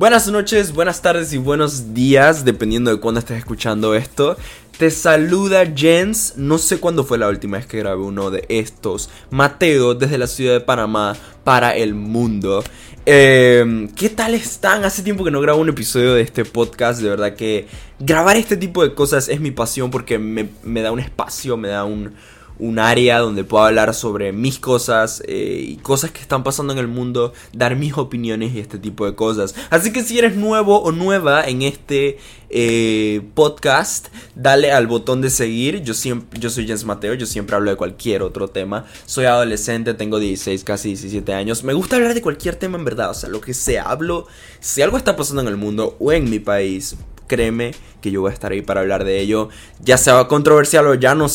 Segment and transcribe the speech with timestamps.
[0.00, 4.34] Buenas noches, buenas tardes y buenos días, dependiendo de cuándo estés escuchando esto.
[4.78, 9.10] Te saluda Jens, no sé cuándo fue la última vez que grabé uno de estos.
[9.28, 12.64] Mateo, desde la ciudad de Panamá, para el mundo.
[13.04, 14.86] Eh, ¿Qué tal están?
[14.86, 18.56] Hace tiempo que no grabo un episodio de este podcast, de verdad que grabar este
[18.56, 22.14] tipo de cosas es mi pasión porque me da un espacio, me da un
[22.60, 26.78] un área donde puedo hablar sobre mis cosas eh, y cosas que están pasando en
[26.78, 29.54] el mundo, dar mis opiniones y este tipo de cosas.
[29.70, 32.18] Así que si eres nuevo o nueva en este
[32.50, 35.82] eh, podcast, dale al botón de seguir.
[35.82, 38.86] Yo, siempre, yo soy Jens Mateo, yo siempre hablo de cualquier otro tema.
[39.06, 41.64] Soy adolescente, tengo 16, casi 17 años.
[41.64, 43.84] Me gusta hablar de cualquier tema en verdad, o sea, lo que sea.
[43.84, 44.26] Hablo,
[44.60, 46.96] si algo está pasando en el mundo o en mi país,
[47.30, 47.70] créeme
[48.02, 49.50] que yo voy a estar ahí para hablar de ello.
[49.84, 51.28] Ya sea controversial o ya no,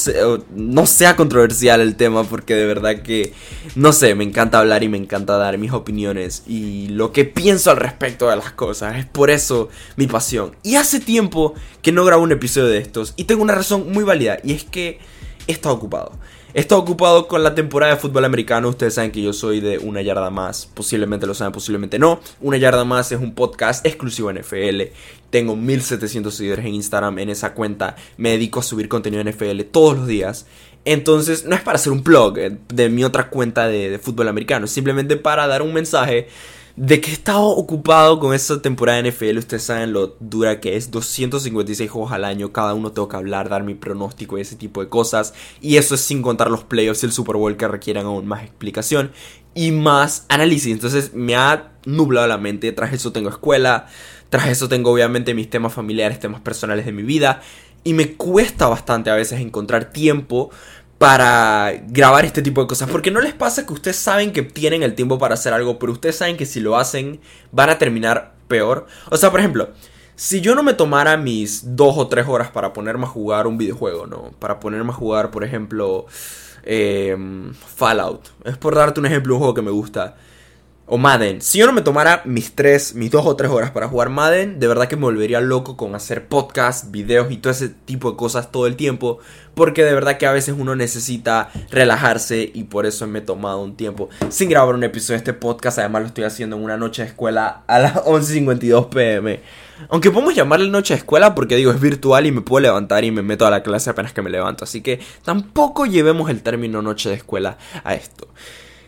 [0.54, 3.34] no sea controversial el tema, porque de verdad que,
[3.76, 7.72] no sé, me encanta hablar y me encanta dar mis opiniones y lo que pienso
[7.72, 8.98] al respecto de las cosas.
[8.98, 10.56] Es por eso mi pasión.
[10.64, 14.04] Y hace tiempo que no grabo un episodio de estos y tengo una razón muy
[14.04, 15.00] válida y es que
[15.48, 16.12] he estado ocupado.
[16.56, 18.70] Estado ocupado con la temporada de fútbol americano.
[18.70, 20.68] Ustedes saben que yo soy de Una Yarda Más.
[20.74, 22.22] Posiblemente lo saben, posiblemente no.
[22.40, 24.84] Una Yarda Más es un podcast exclusivo NFL.
[25.30, 27.20] Tengo 1700 seguidores en Instagram.
[27.20, 30.46] En esa cuenta me dedico a subir contenido NFL todos los días.
[30.86, 34.30] Entonces, no es para hacer un blog eh, de mi otra cuenta de, de fútbol
[34.30, 34.64] americano.
[34.64, 36.30] Es simplemente para dar un mensaje
[36.76, 40.76] de que he estado ocupado con esta temporada de NFL, ustedes saben lo dura que
[40.76, 44.58] es, 256 juegos al año, cada uno tengo que hablar, dar mi pronóstico y ese
[44.58, 47.68] tipo de cosas, y eso es sin contar los playoffs y el Super Bowl que
[47.68, 49.12] requieran aún más explicación
[49.54, 53.88] y más análisis, entonces me ha nublado la mente, tras eso tengo escuela,
[54.30, 57.42] tras eso tengo obviamente mis temas familiares, temas personales de mi vida,
[57.86, 60.50] y me cuesta bastante a veces encontrar tiempo
[61.06, 62.90] para grabar este tipo de cosas.
[62.90, 65.92] Porque no les pasa que ustedes saben que tienen el tiempo para hacer algo, pero
[65.92, 67.20] ustedes saben que si lo hacen
[67.52, 68.88] van a terminar peor.
[69.12, 69.70] O sea, por ejemplo,
[70.16, 73.60] si yo no me tomara mis dos o tres horas para ponerme a jugar un
[73.60, 74.32] videojuego, ¿no?
[74.40, 76.08] Para ponerme a jugar, por ejemplo,
[76.64, 78.30] em, Fallout.
[78.44, 80.16] Es por darte un ejemplo, un juego que me gusta
[80.88, 81.42] o Madden.
[81.42, 84.60] Si yo no me tomara mis tres, mis dos o tres horas para jugar Madden,
[84.60, 88.18] de verdad que me volvería loco con hacer podcasts, videos y todo ese tipo de
[88.18, 89.18] cosas todo el tiempo.
[89.56, 93.62] Porque de verdad que a veces uno necesita relajarse y por eso me he tomado
[93.62, 95.80] un tiempo sin grabar un episodio de este podcast.
[95.80, 99.40] Además lo estoy haciendo en una noche de escuela a las 11.52 pm.
[99.90, 103.12] Aunque podemos llamarle noche de escuela porque digo es virtual y me puedo levantar y
[103.12, 104.66] me meto a la clase apenas que me levanto.
[104.66, 108.28] Así que tampoco llevemos el término noche de escuela a esto.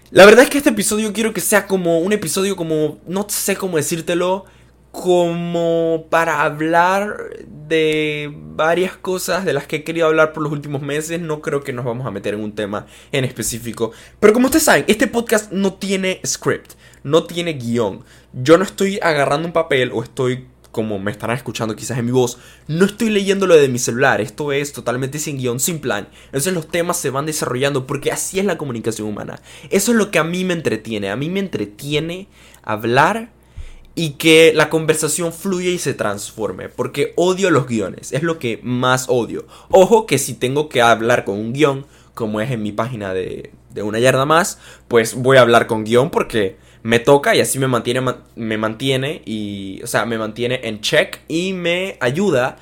[0.10, 3.58] La verdad es que este episodio quiero que sea como un episodio como, no sé
[3.58, 4.46] cómo decírtelo,
[4.92, 10.82] como para hablar de varias cosas de las que he querido hablar por los últimos
[10.82, 11.20] meses.
[11.20, 13.92] No creo que nos vamos a meter en un tema en específico.
[14.22, 16.72] Pero como ustedes saben, este podcast no tiene script,
[17.04, 18.06] no tiene guion.
[18.32, 22.12] Yo no estoy agarrando un papel o estoy como me estarán escuchando quizás en mi
[22.12, 26.08] voz, no estoy leyendo lo de mi celular, esto es totalmente sin guion, sin plan.
[26.26, 29.42] Entonces los temas se van desarrollando porque así es la comunicación humana.
[29.72, 32.28] Eso es lo que a mí me entretiene, a mí me entretiene
[32.62, 33.32] hablar
[33.96, 38.60] y que la conversación fluya y se transforme, porque odio los guiones, es lo que
[38.62, 39.48] más odio.
[39.72, 43.52] Ojo que si tengo que hablar con un guion, como es en mi página de,
[43.72, 47.60] de una yarda más, pues voy a hablar con guion porque me toca y así
[47.60, 48.02] me mantiene,
[48.36, 52.58] me mantiene y, o sea, me mantiene en check y me ayuda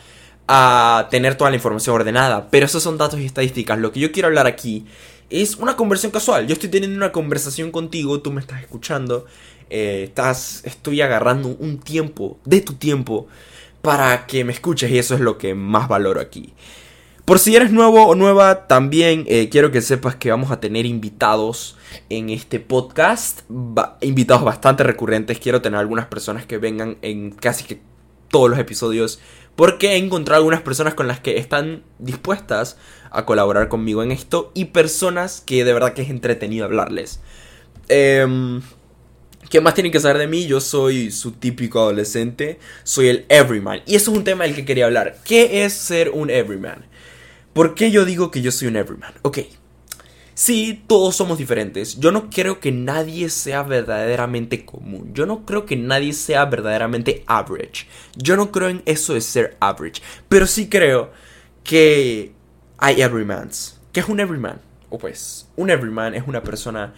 [0.47, 2.49] a tener toda la información ordenada.
[2.49, 3.79] Pero esos son datos y estadísticas.
[3.79, 4.85] Lo que yo quiero hablar aquí
[5.29, 6.47] es una conversión casual.
[6.47, 9.25] Yo estoy teniendo una conversación contigo, tú me estás escuchando,
[9.69, 13.27] eh, estás, estoy agarrando un tiempo de tu tiempo
[13.81, 16.53] para que me escuches y eso es lo que más valoro aquí.
[17.25, 20.85] Por si eres nuevo o nueva, también eh, quiero que sepas que vamos a tener
[20.85, 21.75] invitados
[22.09, 23.41] en este podcast.
[24.01, 25.39] invitados bastante recurrentes.
[25.39, 27.81] Quiero tener algunas personas que vengan en casi que
[28.29, 29.19] todos los episodios.
[29.55, 32.77] Porque he encontrado algunas personas con las que están dispuestas
[33.09, 34.51] a colaborar conmigo en esto.
[34.53, 37.21] Y personas que de verdad que es entretenido hablarles.
[37.89, 38.61] Eh,
[39.49, 40.45] ¿Qué más tienen que saber de mí?
[40.45, 42.59] Yo soy su típico adolescente.
[42.83, 43.81] Soy el everyman.
[43.87, 45.17] Y eso es un tema del que quería hablar.
[45.23, 46.85] ¿Qué es ser un everyman?
[47.55, 49.13] ¿Por qué yo digo que yo soy un everyman?
[49.21, 49.39] Ok.
[50.33, 51.97] Sí, todos somos diferentes.
[51.97, 55.11] Yo no creo que nadie sea verdaderamente común.
[55.13, 57.87] Yo no creo que nadie sea verdaderamente average.
[58.17, 60.01] Yo no creo en eso de ser average.
[60.27, 61.13] Pero sí creo
[61.63, 62.33] que
[62.77, 63.79] hay everymans.
[63.93, 64.59] ¿Qué es un everyman?
[64.89, 66.93] O pues, un everyman es una persona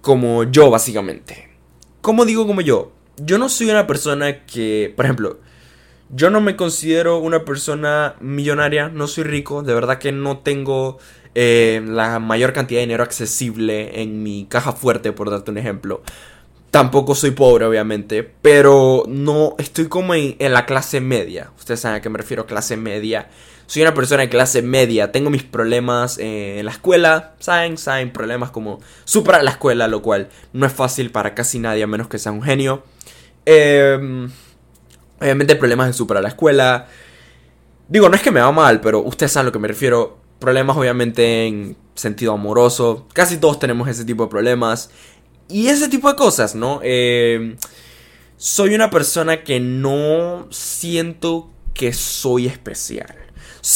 [0.00, 1.50] como yo, básicamente.
[2.00, 2.90] ¿Cómo digo como yo?
[3.18, 5.38] Yo no soy una persona que, por ejemplo,
[6.10, 10.98] yo no me considero una persona millonaria, no soy rico, de verdad que no tengo
[11.34, 16.02] eh, la mayor cantidad de dinero accesible en mi caja fuerte, por darte un ejemplo.
[16.70, 21.50] Tampoco soy pobre, obviamente, pero no estoy como en, la clase media.
[21.58, 23.28] Ustedes saben a qué me refiero, clase media.
[23.66, 28.50] Soy una persona de clase media, tengo mis problemas en la escuela, saben, saben, problemas
[28.50, 32.18] como superar la escuela, lo cual no es fácil para casi nadie a menos que
[32.18, 32.82] sea un genio.
[33.44, 34.30] Em,
[35.20, 36.88] obviamente problemas de superar la escuela.
[37.88, 40.18] Digo, no es que me va mal, pero ustedes saben a lo que me refiero.
[40.38, 43.06] Problemas obviamente en sentido amoroso.
[43.12, 44.90] Casi todos tenemos ese tipo de problemas.
[45.48, 46.80] Y ese tipo de cosas, ¿no?
[46.82, 47.56] Eh,
[48.36, 53.16] soy una persona que no siento que soy especial.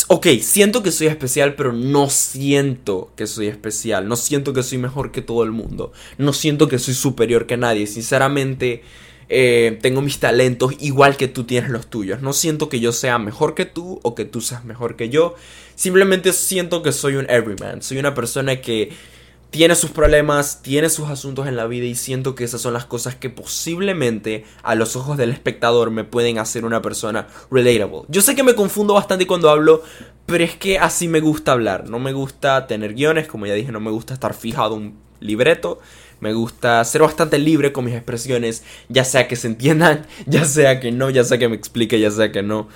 [0.09, 4.07] Ok, siento que soy especial, pero no siento que soy especial.
[4.09, 5.93] No siento que soy mejor que todo el mundo.
[6.19, 7.87] No siento que soy superior que nadie.
[7.87, 8.83] Sinceramente,
[9.29, 12.23] eh, tengo mis talentos igual que tú tienes los tuyos.
[12.23, 15.35] No siento que yo sea mejor que tú o que tú seas mejor que yo.
[15.75, 17.83] Simplemente siento que soy un everyman.
[17.83, 18.93] Soy una persona que
[19.53, 22.87] tiene sus problemas, tiene sus asuntos en la vida y siento que esas son las
[22.87, 28.05] cosas que posiblemente a los ojos del espectador me pueden hacer una persona relatable.
[28.09, 29.83] Yo sé que me confundo bastante cuando hablo,
[30.25, 31.91] pero es que así me gusta hablar.
[31.91, 35.81] No me gusta tener guiones, como ya dije, no me gusta estar fijado un libreto.
[36.23, 40.79] Me gusta ser bastante libre con mis expresiones, ya sea que se entiendan, ya sea
[40.79, 42.69] que no, ya sea que me explique, ya sea que no.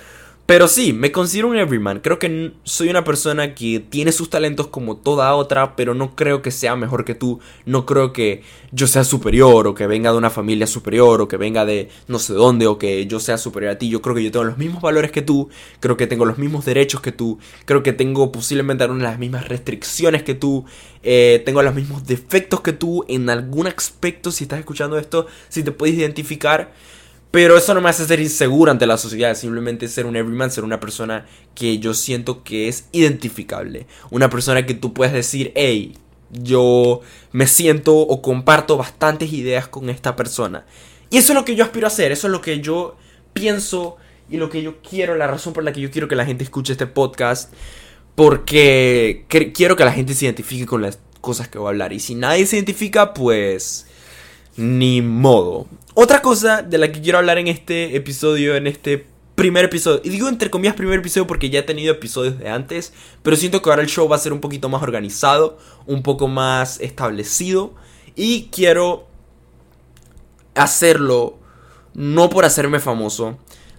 [0.47, 1.99] Pero sí, me considero un everyman.
[1.99, 6.41] Creo que soy una persona que tiene sus talentos como toda otra, pero no creo
[6.41, 7.41] que sea mejor que tú.
[7.65, 11.35] No creo que yo sea superior o que venga de una familia superior o que
[11.35, 13.89] venga de no sé dónde o que yo sea superior a ti.
[13.89, 15.49] Yo creo que yo tengo los mismos valores que tú,
[15.81, 19.19] creo que tengo los mismos derechos que tú, creo que tengo posiblemente algunas de las
[19.19, 20.63] mismas restricciones que tú,
[21.03, 24.31] eh, tengo los mismos defectos que tú en algún aspecto.
[24.31, 26.71] Si estás escuchando esto, si te puedes identificar.
[27.37, 30.63] Pero eso no me hace ser inseguro ante la sociedad, simplemente ser un everyman, ser
[30.63, 33.85] una persona que yo siento que es identificable.
[34.09, 35.95] Una persona que tú puedes decir, hey,
[36.31, 37.01] yo
[37.33, 40.65] me siento o comparto bastantes ideas con esta persona.
[41.11, 42.97] Y eso es lo que yo aspiro a hacer, eso es lo que yo
[43.33, 43.97] pienso
[44.31, 46.43] y lo que yo quiero, la razón por la que yo quiero que la gente
[46.43, 47.53] escuche este podcast.
[48.15, 51.93] Porque quiero que la gente se identifique con las cosas que voy a hablar.
[51.93, 53.86] Y si nadie se identifica, pues...
[54.57, 55.67] Ni modo.
[55.93, 60.09] Otra cosa de la que quiero hablar en este episodio, en este primer episodio, y
[60.09, 63.69] digo entre comillas primer episodio porque ya he tenido episodios de antes, pero siento que
[63.69, 67.75] ahora el show va a ser un poquito más organizado, un poco más establecido,
[68.15, 69.05] y quiero
[70.55, 71.37] hacerlo
[71.93, 73.37] no por hacerme famoso,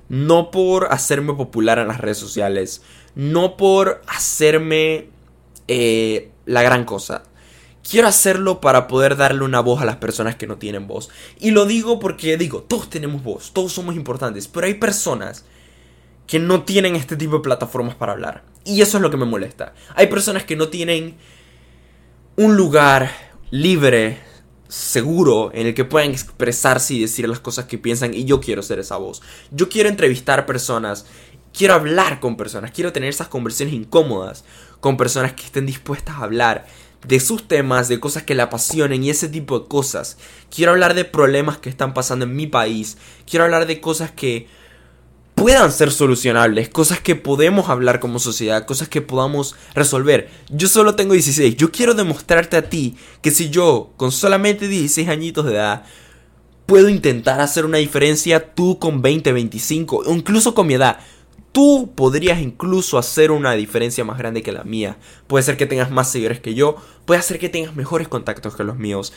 [0.09, 2.83] no por hacerme popular en las redes sociales,
[3.17, 5.09] no por hacerme
[5.67, 7.25] eh, la gran cosa,
[7.89, 11.09] Quiero hacerlo para poder darle una voz a las personas que no tienen voz.
[11.39, 15.45] Y lo digo porque digo, todos tenemos voz, todos somos importantes, pero hay personas
[16.27, 18.45] que no tienen este tipo de plataformas para hablar.
[18.65, 19.73] Y eso es lo que me molesta.
[19.95, 21.17] Hay personas que no tienen
[22.37, 23.11] un lugar
[23.51, 24.19] libre,
[24.69, 28.63] seguro, en el que puedan expresarse y decir las cosas que piensan y yo quiero
[28.63, 29.23] ser esa voz.
[29.51, 31.07] Yo quiero entrevistar personas,
[31.55, 34.45] quiero hablar con personas, quiero tener esas conversaciones incómodas
[34.81, 36.67] con personas que estén dispuestas a hablar
[37.07, 40.19] de sus temas, de cosas que le apasionen y ese tipo de cosas.
[40.55, 42.99] Quiero hablar de problemas que están pasando en mi país.
[43.29, 44.49] Quiero hablar de cosas que
[45.39, 50.29] puedan ser solucionables, cosas que podemos hablar como sociedad, cosas que podamos resolver.
[50.51, 51.57] Yo solo tengo 16.
[51.57, 55.85] Yo quiero demostrarte a ti que si yo, con solamente 16 añitos de edad,
[56.67, 60.99] puedo intentar hacer una diferencia, tú con 20, 25, o incluso con mi edad,
[61.53, 64.99] tú podrías incluso hacer una diferencia más grande que la mía.
[65.27, 68.65] Puede ser que tengas más seguidores que yo, puede ser que tengas mejores contactos que
[68.65, 69.13] los míos.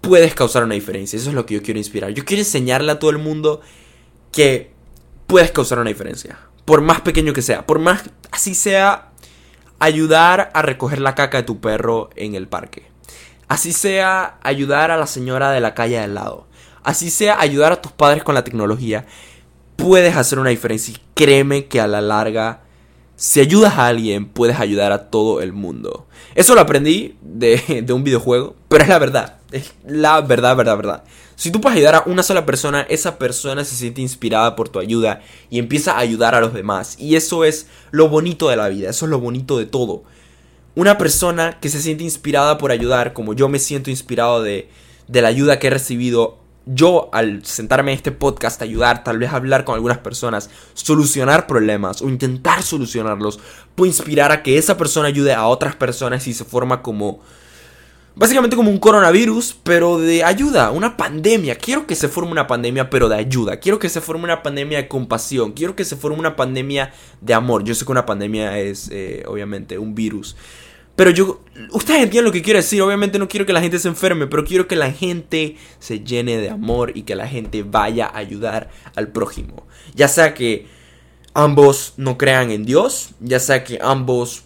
[0.00, 2.10] Puedes causar una diferencia, eso es lo que yo quiero inspirar.
[2.10, 3.60] Yo quiero enseñarle a todo el mundo
[4.30, 4.72] que
[5.26, 9.10] puedes causar una diferencia, por más pequeño que sea, por más así sea
[9.78, 12.88] ayudar a recoger la caca de tu perro en el parque.
[13.48, 16.46] Así sea ayudar a la señora de la calle al lado.
[16.82, 19.06] Así sea ayudar a tus padres con la tecnología
[19.78, 22.62] puedes hacer una diferencia y créeme que a la larga,
[23.14, 26.08] si ayudas a alguien, puedes ayudar a todo el mundo.
[26.34, 29.38] Eso lo aprendí de, un videojuego, pero es la verdad.
[29.52, 31.04] Es la verdad, verdad, verdad.
[31.36, 34.80] Si tú puedes ayudar a una sola persona, esa persona se siente inspirada por tu
[34.80, 36.96] ayuda y empieza a ayudar a los demás.
[36.98, 40.02] Y eso es lo bonito de la vida, eso es lo bonito de todo.
[40.74, 44.68] Una persona que se siente inspirada por ayudar, como yo me siento inspirado de,
[45.06, 46.38] de la ayuda que he recibido,
[46.74, 52.02] yo al sentarme en este podcast, ayudar, tal vez hablar con algunas personas, solucionar problemas
[52.02, 53.40] o intentar solucionarlos,
[53.74, 57.20] puedo inspirar a que esa persona ayude a otras personas y se forma como...
[58.14, 61.54] Básicamente como un coronavirus, pero de ayuda, una pandemia.
[61.54, 63.60] Quiero que se forme una pandemia, pero de ayuda.
[63.60, 65.52] Quiero que se forme una pandemia de compasión.
[65.52, 67.62] Quiero que se forme una pandemia de amor.
[67.62, 70.34] Yo sé que una pandemia es, eh, obviamente, un virus.
[70.98, 71.40] Pero yo,
[71.70, 74.44] ustedes entienden lo que quiero decir, obviamente no quiero que la gente se enferme, pero
[74.44, 78.68] quiero que la gente se llene de amor y que la gente vaya a ayudar
[78.96, 79.64] al prójimo.
[79.94, 80.66] Ya sea que
[81.34, 84.42] ambos no crean en Dios, ya sea que ambos,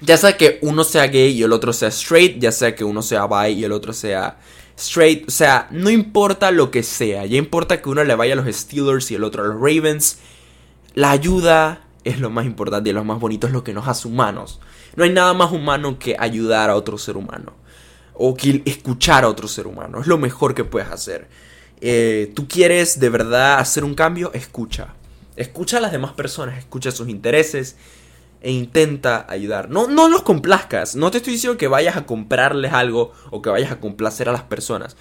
[0.00, 3.02] ya sea que uno sea gay y el otro sea straight, ya sea que uno
[3.02, 4.38] sea bi y el otro sea
[4.76, 8.36] straight, o sea, no importa lo que sea, ya importa que uno le vaya a
[8.36, 10.18] los Steelers y el otro a los Ravens,
[10.94, 14.06] la ayuda es lo más importante y lo más bonito es lo que nos hace
[14.06, 14.60] humanos.
[14.98, 17.52] No hay nada más humano que ayudar a otro ser humano.
[18.14, 20.00] O que escuchar a otro ser humano.
[20.00, 21.28] Es lo mejor que puedes hacer.
[21.80, 24.94] Eh, Tú quieres de verdad hacer un cambio, escucha.
[25.36, 27.76] Escucha a las demás personas, escucha sus intereses
[28.40, 29.70] e intenta ayudar.
[29.70, 30.96] No, no los complazcas.
[30.96, 34.32] No te estoy diciendo que vayas a comprarles algo o que vayas a complacer a
[34.32, 34.96] las personas.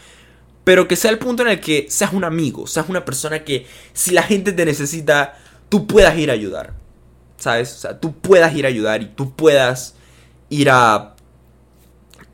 [0.63, 3.65] Pero que sea el punto en el que seas un amigo, seas una persona que
[3.93, 5.39] si la gente te necesita,
[5.69, 6.75] tú puedas ir a ayudar.
[7.37, 7.73] ¿Sabes?
[7.73, 9.95] O sea, tú puedas ir a ayudar y tú puedas
[10.49, 11.15] ir a,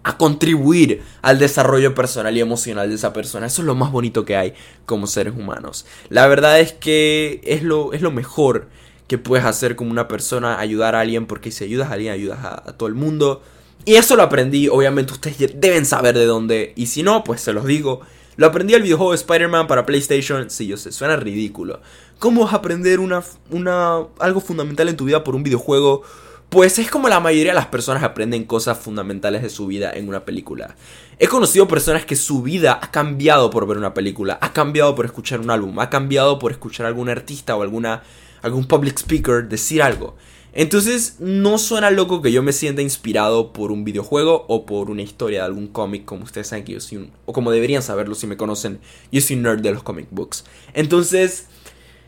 [0.04, 3.48] a contribuir al desarrollo personal y emocional de esa persona.
[3.48, 4.54] Eso es lo más bonito que hay
[4.86, 5.86] como seres humanos.
[6.10, 8.68] La verdad es que es lo, es lo mejor
[9.08, 12.40] que puedes hacer como una persona, ayudar a alguien, porque si ayudas a alguien, ayudas
[12.44, 13.42] a, a todo el mundo.
[13.86, 17.52] Y eso lo aprendí, obviamente ustedes deben saber de dónde, y si no, pues se
[17.52, 18.02] los digo.
[18.36, 20.50] Lo aprendí al videojuego de Spider-Man para PlayStation.
[20.50, 21.82] Sí, yo sé, suena ridículo.
[22.20, 26.04] ¿Cómo vas a aprender una, una, algo fundamental en tu vida por un videojuego?
[26.50, 30.08] Pues es como la mayoría de las personas aprenden cosas fundamentales de su vida en
[30.08, 30.76] una película.
[31.18, 35.06] He conocido personas que su vida ha cambiado por ver una película, ha cambiado por
[35.06, 38.04] escuchar un álbum, ha cambiado por escuchar a algún artista o alguna,
[38.44, 40.16] algún public speaker decir algo.
[40.56, 45.02] Entonces no suena loco que yo me sienta inspirado por un videojuego o por una
[45.02, 48.14] historia de algún cómic, como ustedes saben que yo soy un, o como deberían saberlo
[48.14, 48.80] si me conocen,
[49.12, 50.46] yo soy un nerd de los comic books.
[50.76, 51.48] Entonces,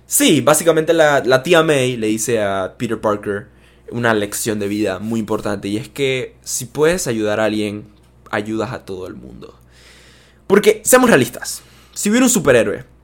[0.05, 3.47] sí, básicamente la, la tía May le dice a Peter Parker
[3.89, 7.87] una lección de vida muy importante y es que si puedes ayudar a alguien,
[8.29, 9.59] ayudas a todo el mundo.
[10.45, 11.63] Porque, seamos realistas,
[11.95, 12.94] si hubiera un superhéroe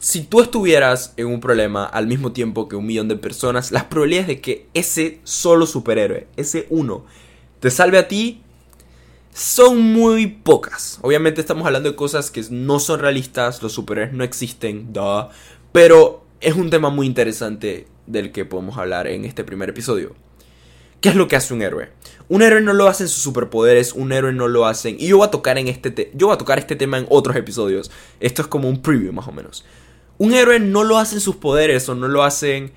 [0.00, 3.84] si tú estuvieras en un problema al mismo tiempo que un millón de personas, las
[3.84, 7.04] probabilidades de que ese solo superhéroe, ese uno,
[7.60, 8.42] te salve a ti
[9.34, 10.98] son muy pocas.
[11.02, 15.28] Obviamente estamos hablando de cosas que no son realistas, los superhéroes no existen, duh,
[15.70, 20.14] pero es un tema muy interesante del que podemos hablar en este primer episodio.
[21.02, 21.90] ¿Qué es lo que hace un héroe?
[22.28, 24.96] Un héroe no lo hacen sus superpoderes, un héroe no lo hacen.
[24.98, 27.36] Y yo voy a tocar en este yo voy a tocar este tema en otros
[27.36, 27.90] episodios.
[28.18, 29.64] Esto es como un preview más o menos.
[30.20, 32.72] Un héroe no lo hacen sus poderes o no lo hacen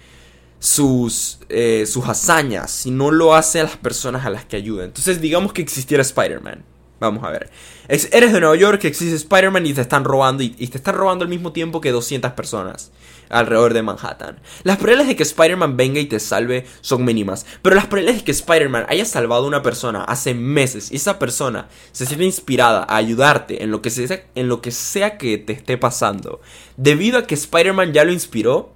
[0.60, 4.86] sus, eh, sus hazañas, sino lo hace a las personas a las que ayuda.
[4.86, 6.64] Entonces, digamos que existiera Spider-Man.
[7.04, 7.50] Vamos a ver.
[7.90, 10.42] eres de Nueva York, existe Spider-Man y te están robando.
[10.42, 12.92] Y, te están robando al mismo tiempo que 200 personas
[13.30, 14.40] alrededor de Manhattan.
[14.64, 17.46] Las probabilidades de que Spider-Man venga y te salve son mínimas.
[17.62, 21.20] Pero las probabilidades de que Spider-Man haya salvado a una persona hace meses y esa
[21.20, 25.38] persona se siente inspirada a ayudarte en lo que sea, en lo que, sea que
[25.38, 26.40] te esté pasando,
[26.78, 28.72] debido a que Spider-Man ya lo inspiró,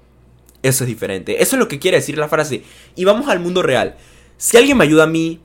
[0.63, 1.41] eso es diferente.
[1.41, 2.63] Eso es lo que quiere decir la frase.
[2.95, 3.95] Y vamos al mundo real.
[4.37, 5.39] Si alguien me ayuda a mí,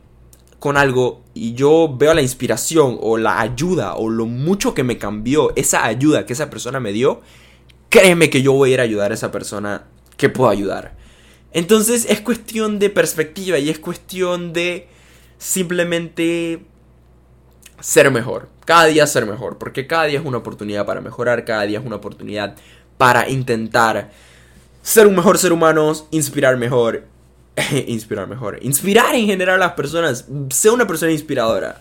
[0.62, 4.96] con algo y yo veo la inspiración o la ayuda o lo mucho que me
[4.96, 7.20] cambió esa ayuda que esa persona me dio,
[7.88, 10.94] créeme que yo voy a ir a ayudar a esa persona que puedo ayudar.
[11.52, 14.86] Entonces es cuestión de perspectiva y es cuestión de
[15.36, 16.64] simplemente
[17.80, 18.48] ser mejor.
[18.64, 21.84] Cada día ser mejor, porque cada día es una oportunidad para mejorar, cada día es
[21.84, 22.54] una oportunidad
[22.98, 24.12] para intentar
[24.80, 27.10] ser un mejor ser humano, inspirar mejor
[27.86, 28.58] inspirar mejor.
[28.62, 30.26] Inspirar en general a las personas.
[30.50, 31.80] Sé una persona inspiradora.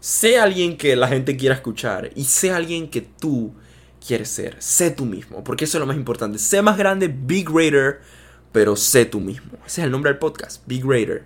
[0.00, 2.10] Sé alguien que la gente quiera escuchar.
[2.14, 3.52] Y sé alguien que tú
[4.04, 4.56] quieres ser.
[4.60, 5.44] Sé tú mismo.
[5.44, 6.38] Porque eso es lo más importante.
[6.38, 8.00] Sé más grande, Big Raider.
[8.52, 9.52] Pero sé tú mismo.
[9.66, 10.62] Ese es el nombre del podcast.
[10.66, 11.24] Big Raider.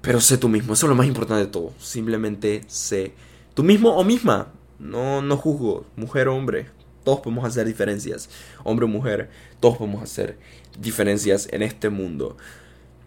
[0.00, 0.72] Pero sé tú mismo.
[0.72, 1.72] Eso es lo más importante de todo.
[1.78, 3.12] Simplemente sé
[3.54, 4.52] tú mismo o misma.
[4.78, 5.84] No, no juzgo.
[5.96, 6.70] Mujer o hombre.
[7.04, 8.30] Todos podemos hacer diferencias.
[8.64, 9.30] Hombre o mujer.
[9.60, 10.38] Todos podemos hacer
[10.78, 12.36] diferencias en este mundo.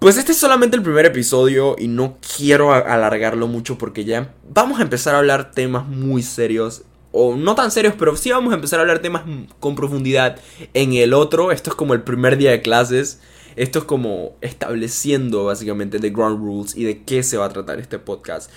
[0.02, 4.80] Pues este es solamente el primer episodio y no quiero alargarlo mucho porque ya vamos
[4.80, 6.82] a empezar a hablar temas muy serios.
[7.12, 9.22] O no tan serios, pero sí vamos a empezar a hablar temas
[9.60, 10.40] con profundidad
[10.74, 11.52] en el otro.
[11.52, 13.20] Esto es como el primer día de clases.
[13.56, 17.80] Esto es como estableciendo básicamente the ground rules y de qué se va a tratar
[17.80, 18.50] este podcast.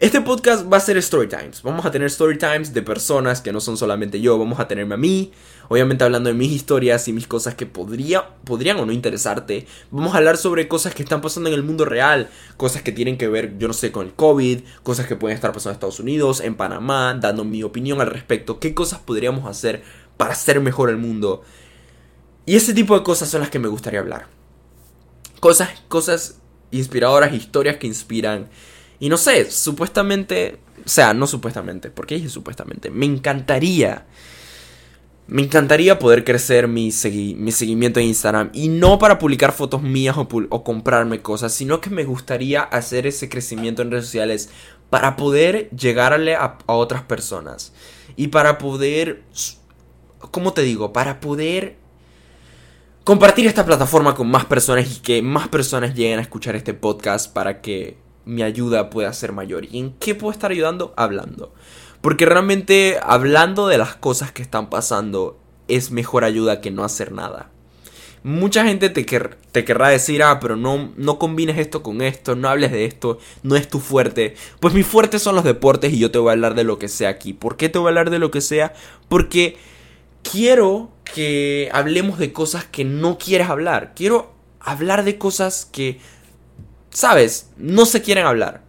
[0.00, 1.60] Este podcast va a ser story times.
[1.62, 4.38] Vamos a tener story times de personas que no son solamente yo.
[4.38, 5.30] Vamos a tenerme a mí,
[5.68, 9.66] obviamente hablando de mis historias y mis cosas que podría, podrían o no interesarte.
[9.90, 13.18] Vamos a hablar sobre cosas que están pasando en el mundo real, cosas que tienen
[13.18, 16.00] que ver, yo no sé, con el COVID, cosas que pueden estar pasando en Estados
[16.00, 18.58] Unidos, en Panamá, dando mi opinión al respecto.
[18.58, 19.82] ¿Qué cosas podríamos hacer
[20.16, 21.42] para hacer mejor el mundo?
[22.46, 24.28] Y ese tipo de cosas son las que me gustaría hablar.
[25.40, 26.40] Cosas, cosas
[26.70, 28.48] inspiradoras, historias que inspiran.
[29.00, 34.06] Y no sé, supuestamente, o sea, no supuestamente, porque dije supuestamente, me encantaría
[35.30, 36.90] me encantaría poder crecer mi,
[37.36, 38.50] mi, seguimiento en Instagram.
[38.52, 43.28] Y no para publicar fotos mías o, comprarme cosas, sino que me gustaría hacer ese
[43.28, 44.50] crecimiento en redes sociales
[44.90, 47.72] para poder llegarle a otras personas.
[48.16, 49.22] Y para poder...
[50.32, 50.92] ¿Cómo te digo?
[50.92, 51.76] Para poder
[53.04, 57.32] compartir esta plataforma con más personas y que más personas lleguen a escuchar este podcast
[57.32, 57.96] para que
[58.30, 59.64] mi ayuda pueda ser mayor.
[59.64, 60.94] ¿Y en qué puedo estar ayudando?
[60.96, 61.52] Hablando.
[62.00, 67.12] Porque realmente hablando de las cosas que están pasando es mejor ayuda que no hacer
[67.12, 67.50] nada.
[68.22, 69.04] Mucha gente te,
[69.64, 73.56] querrá decir, ah, pero no, no combines esto con esto, no hables de esto, no
[73.56, 74.34] es tu fuerte.
[74.60, 76.88] Pues mi fuerte son los deportes y yo te voy a hablar de lo que
[76.88, 77.32] sea aquí.
[77.32, 78.74] ¿Por qué te voy a hablar de lo que sea?
[79.08, 79.56] Porque
[80.22, 83.92] quiero que hablemos de cosas que no quieres hablar.
[83.96, 85.98] Quiero hablar de cosas que,
[86.90, 88.62] sabes, no se quieren hablar.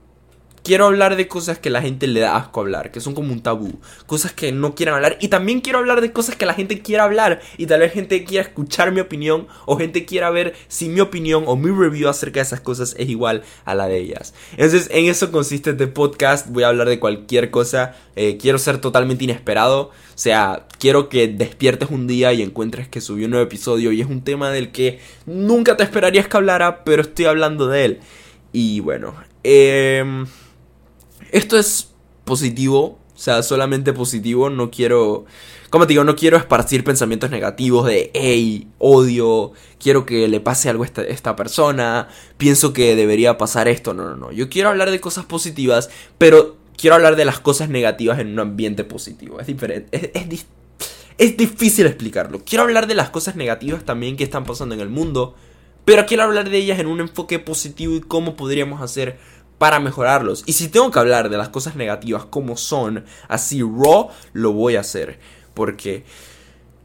[0.63, 3.41] Quiero hablar de cosas que la gente le da asco hablar, que son como un
[3.41, 5.17] tabú, cosas que no quieren hablar.
[5.19, 8.23] Y también quiero hablar de cosas que la gente quiera hablar y tal vez gente
[8.25, 12.41] quiera escuchar mi opinión o gente quiera ver si mi opinión o mi review acerca
[12.41, 14.35] de esas cosas es igual a la de ellas.
[14.51, 16.47] Entonces, en eso consiste este podcast.
[16.49, 17.95] Voy a hablar de cualquier cosa.
[18.15, 19.85] Eh, quiero ser totalmente inesperado.
[19.85, 24.01] O sea, quiero que despiertes un día y encuentres que subí un nuevo episodio y
[24.01, 27.99] es un tema del que nunca te esperarías que hablara, pero estoy hablando de él.
[28.53, 30.25] Y bueno, eh
[31.31, 31.91] esto es
[32.23, 35.25] positivo, o sea, solamente positivo, no quiero...
[35.69, 40.69] Como te digo, no quiero esparcir pensamientos negativos de, hey, odio, quiero que le pase
[40.69, 44.31] algo a esta, persona, pienso que debería pasar esto, no, no, no.
[44.31, 48.39] Yo quiero hablar de cosas positivas, pero quiero hablar de las cosas negativas en un
[48.39, 49.39] ambiente positivo.
[49.39, 50.45] Es diferente, es,
[51.17, 52.41] es difícil explicarlo.
[52.43, 55.35] Quiero hablar de las cosas negativas también que están pasando en el mundo,
[55.85, 59.19] pero quiero hablar de ellas en un enfoque positivo y cómo podríamos hacer
[59.61, 60.41] para mejorarlos.
[60.47, 64.75] Y si tengo que hablar de las cosas negativas como son, así raw, lo voy
[64.75, 65.19] a hacer.
[65.53, 66.03] Porque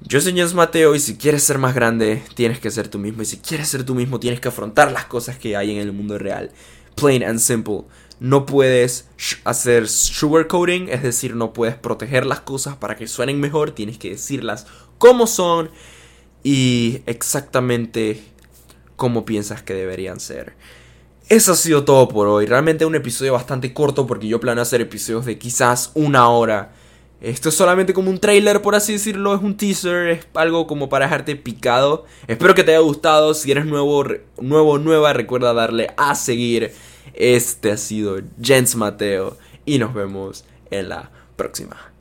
[0.02, 3.22] yo soy Jens Mateo y si quieres ser más grande, tienes que ser tú mismo.
[3.22, 5.92] Y si quieres ser tú mismo, tienes que afrontar las cosas que hay en el
[5.92, 6.50] mundo real.
[6.96, 7.84] Plain and simple.
[8.20, 9.08] No puedes
[9.44, 14.10] hacer sugarcoating, es decir, no puedes proteger las cosas para que suenen mejor, tienes que
[14.10, 14.66] decirlas
[14.98, 15.70] como son
[16.42, 18.22] y exactamente
[18.96, 20.52] como piensas que deberían ser.
[21.28, 22.46] Eso ha sido todo por hoy.
[22.46, 26.72] Realmente un episodio bastante corto porque yo planeo hacer episodios de quizás una hora.
[27.20, 30.88] Esto es solamente como un trailer, por así decirlo, es un teaser, es algo como
[30.88, 32.04] para dejarte picado.
[32.28, 33.34] Espero que te haya gustado.
[33.34, 34.04] Si eres nuevo,
[34.40, 36.72] nuevo, nueva, recuerda darle a seguir.
[37.12, 41.92] Este ha sido Jens Mateo y nos vemos en la próxima.